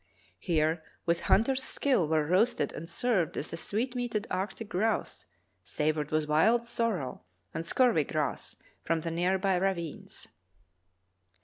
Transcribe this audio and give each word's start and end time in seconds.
Here 0.39 0.83
with 1.05 1.21
hunter's 1.29 1.61
skill 1.61 2.07
were 2.07 2.25
roasted 2.25 2.73
and 2.73 2.89
served 2.89 3.35
the 3.35 3.43
sweet 3.43 3.95
meated 3.95 4.25
arctic 4.31 4.67
grouse 4.67 5.27
savored 5.63 6.09
with 6.09 6.27
wild 6.27 6.65
sorrel 6.65 7.23
and 7.53 7.63
scurvy 7.63 8.05
grass 8.05 8.55
from 8.83 9.01
the 9.01 9.11
near 9.11 9.37
b}' 9.37 9.57
ravines. 9.59 10.27